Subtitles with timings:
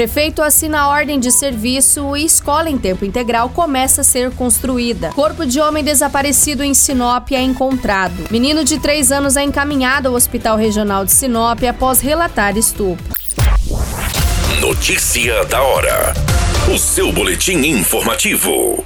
[0.00, 5.10] Prefeito assina a ordem de serviço e escola em tempo integral começa a ser construída.
[5.10, 8.14] Corpo de homem desaparecido em Sinop é encontrado.
[8.30, 13.14] Menino de 3 anos é encaminhado ao Hospital Regional de Sinop após relatar estupro.
[14.62, 16.14] Notícia da hora.
[16.74, 18.82] O seu boletim informativo.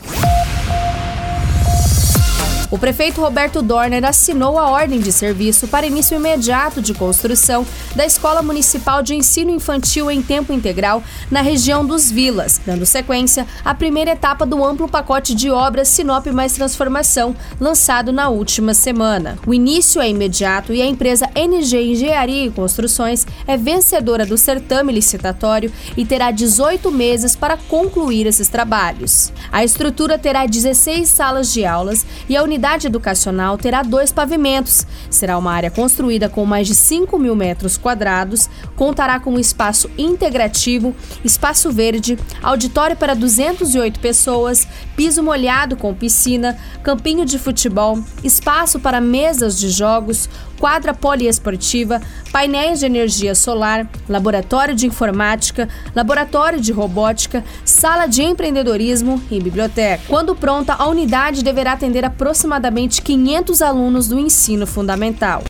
[2.75, 8.05] O prefeito Roberto Dorner assinou a ordem de serviço para início imediato de construção da
[8.05, 13.73] Escola Municipal de Ensino Infantil em tempo integral na região dos Vilas, dando sequência à
[13.77, 19.39] primeira etapa do amplo pacote de obras Sinop Mais Transformação, lançado na última semana.
[19.47, 24.93] O início é imediato e a empresa NG Engenharia e Construções é vencedora do certame
[24.93, 29.33] licitatório e terá 18 meses para concluir esses trabalhos.
[29.53, 34.87] A estrutura terá 16 salas de aulas e a unidade unidade educacional terá dois pavimentos.
[35.11, 39.91] Será uma área construída com mais de 5 mil metros quadrados, contará com um espaço
[39.99, 48.81] integrativo, espaço verde, auditório para 208 pessoas, piso molhado com piscina, campinho de futebol, espaço
[48.81, 52.01] para mesas de jogos, quadra poliesportiva,
[52.35, 60.03] painéis de energia solar, laboratório de informática, laboratório de robótica, sala de empreendedorismo e biblioteca.
[60.09, 65.45] Quando pronta, a unidade deverá atender aproximadamente 500 alunos do ensino fundamental.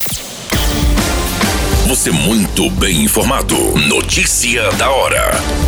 [1.88, 3.56] Você muito bem informado.
[3.88, 5.63] Notícia da hora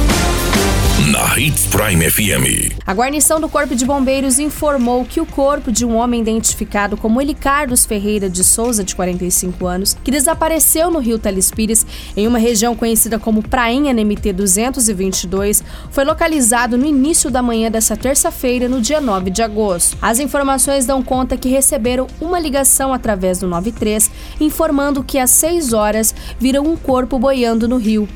[1.17, 2.77] na Hits Prime FM.
[2.86, 7.22] A guarnição do Corpo de Bombeiros informou que o corpo de um homem identificado como
[7.22, 12.77] Elicardos Ferreira de Souza, de 45 anos, que desapareceu no rio Telespires, em uma região
[12.77, 19.00] conhecida como Prainha NMT 222, foi localizado no início da manhã dessa terça-feira, no dia
[19.00, 19.97] 9 de agosto.
[20.03, 25.72] As informações dão conta que receberam uma ligação através do 93, informando que às 6
[25.72, 28.06] horas viram um corpo boiando no rio.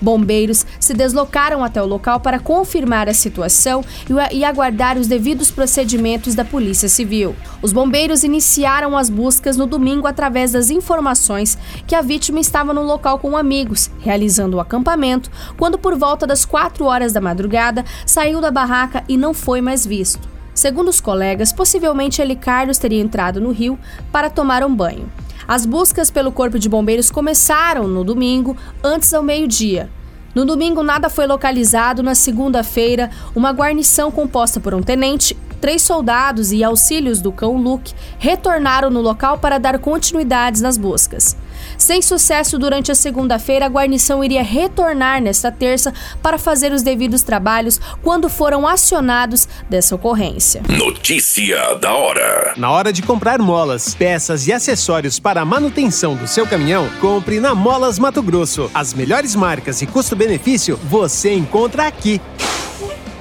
[0.00, 3.84] Bombeiros se deslocaram até o local para confirmar a situação
[4.32, 7.34] e aguardar os devidos procedimentos da Polícia Civil.
[7.60, 12.82] Os bombeiros iniciaram as buscas no domingo através das informações que a vítima estava no
[12.82, 18.40] local com amigos, realizando o acampamento, quando por volta das 4 horas da madrugada saiu
[18.40, 20.28] da barraca e não foi mais visto.
[20.54, 23.78] Segundo os colegas, possivelmente ele Carlos teria entrado no rio
[24.10, 25.08] para tomar um banho.
[25.48, 28.54] As buscas pelo Corpo de Bombeiros começaram no domingo,
[28.84, 29.88] antes ao meio-dia.
[30.34, 32.02] No domingo, nada foi localizado.
[32.02, 37.94] Na segunda-feira, uma guarnição composta por um tenente, três soldados e auxílios do cão Luke
[38.18, 41.34] retornaram no local para dar continuidades nas buscas.
[41.76, 45.92] Sem sucesso durante a segunda-feira, a guarnição iria retornar nesta terça
[46.22, 50.62] para fazer os devidos trabalhos quando foram acionados dessa ocorrência.
[50.68, 52.54] Notícia da hora.
[52.56, 57.40] Na hora de comprar molas, peças e acessórios para a manutenção do seu caminhão, compre
[57.40, 58.70] na Molas Mato Grosso.
[58.74, 62.20] As melhores marcas e custo-benefício você encontra aqui.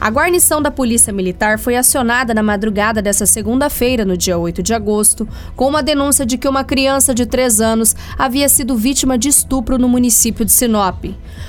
[0.00, 4.72] A guarnição da Polícia Militar foi acionada na madrugada dessa segunda-feira, no dia 8 de
[4.72, 9.28] agosto, com uma denúncia de que uma criança de 3 anos havia sido vítima de
[9.28, 11.04] estupro no município de Sinop.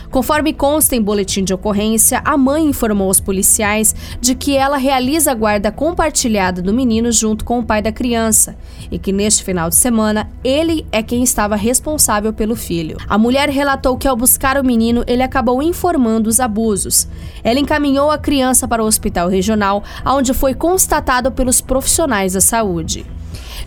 [0.09, 5.31] Conforme consta em boletim de ocorrência, a mãe informou aos policiais de que ela realiza
[5.31, 8.57] a guarda compartilhada do menino junto com o pai da criança
[8.91, 12.97] e que neste final de semana ele é quem estava responsável pelo filho.
[13.07, 17.07] A mulher relatou que ao buscar o menino, ele acabou informando os abusos.
[17.41, 23.05] Ela encaminhou a criança para o hospital regional, onde foi constatado pelos profissionais da saúde.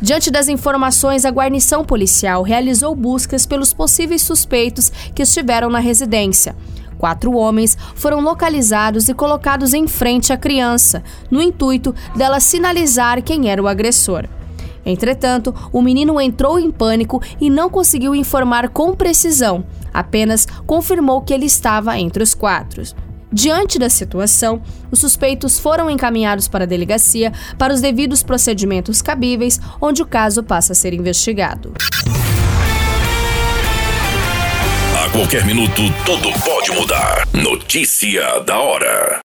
[0.03, 6.57] Diante das informações, a guarnição policial realizou buscas pelos possíveis suspeitos que estiveram na residência.
[6.99, 13.49] Quatro homens foram localizados e colocados em frente à criança, no intuito dela sinalizar quem
[13.49, 14.27] era o agressor.
[14.85, 21.33] Entretanto, o menino entrou em pânico e não conseguiu informar com precisão, apenas confirmou que
[21.33, 22.83] ele estava entre os quatro.
[23.35, 29.59] Diante da situação, os suspeitos foram encaminhados para a delegacia para os devidos procedimentos cabíveis,
[29.81, 31.75] onde o caso passa a ser investigado.
[35.05, 37.27] A qualquer minuto, tudo pode mudar.
[37.33, 39.21] Notícia da hora.